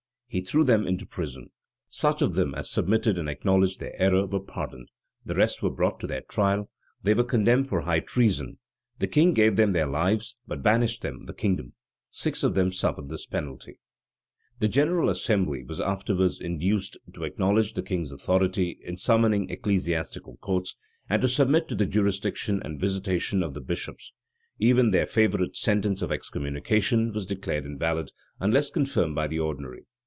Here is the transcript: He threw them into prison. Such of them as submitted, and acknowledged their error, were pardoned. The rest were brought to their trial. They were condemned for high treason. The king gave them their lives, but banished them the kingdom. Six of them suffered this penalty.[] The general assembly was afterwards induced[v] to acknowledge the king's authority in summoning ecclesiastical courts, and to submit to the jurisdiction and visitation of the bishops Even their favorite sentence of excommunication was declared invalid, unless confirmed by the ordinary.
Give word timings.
He 0.33 0.39
threw 0.39 0.63
them 0.63 0.87
into 0.87 1.05
prison. 1.05 1.49
Such 1.89 2.21
of 2.21 2.35
them 2.35 2.55
as 2.55 2.69
submitted, 2.71 3.19
and 3.19 3.27
acknowledged 3.27 3.81
their 3.81 4.01
error, 4.01 4.25
were 4.25 4.39
pardoned. 4.39 4.87
The 5.25 5.35
rest 5.35 5.61
were 5.61 5.69
brought 5.69 5.99
to 5.99 6.07
their 6.07 6.21
trial. 6.21 6.69
They 7.03 7.13
were 7.13 7.25
condemned 7.25 7.67
for 7.67 7.81
high 7.81 7.99
treason. 7.99 8.57
The 8.99 9.07
king 9.07 9.33
gave 9.33 9.57
them 9.57 9.73
their 9.73 9.87
lives, 9.87 10.37
but 10.47 10.63
banished 10.63 11.01
them 11.01 11.25
the 11.25 11.33
kingdom. 11.33 11.73
Six 12.11 12.43
of 12.43 12.53
them 12.53 12.71
suffered 12.71 13.09
this 13.09 13.25
penalty.[] 13.25 13.77
The 14.59 14.69
general 14.69 15.09
assembly 15.09 15.65
was 15.65 15.81
afterwards 15.81 16.39
induced[v] 16.39 17.13
to 17.13 17.25
acknowledge 17.25 17.73
the 17.73 17.83
king's 17.83 18.13
authority 18.13 18.79
in 18.85 18.95
summoning 18.95 19.49
ecclesiastical 19.49 20.37
courts, 20.37 20.77
and 21.09 21.21
to 21.23 21.27
submit 21.27 21.67
to 21.67 21.75
the 21.75 21.85
jurisdiction 21.85 22.61
and 22.63 22.79
visitation 22.79 23.43
of 23.43 23.53
the 23.53 23.59
bishops 23.59 24.13
Even 24.59 24.91
their 24.91 25.05
favorite 25.05 25.57
sentence 25.57 26.01
of 26.01 26.09
excommunication 26.09 27.11
was 27.11 27.25
declared 27.25 27.65
invalid, 27.65 28.11
unless 28.39 28.69
confirmed 28.69 29.13
by 29.13 29.27
the 29.27 29.37
ordinary. 29.39 29.83